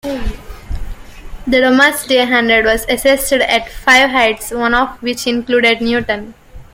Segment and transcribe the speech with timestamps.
[1.45, 6.33] The Domesday hundred was assessed at five hides one of which included Newton.